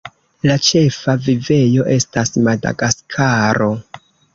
La 0.49 0.55
ĉefa 0.67 1.15
vivejo 1.27 1.87
estas 1.99 2.35
Madagaskaro. 2.51 3.75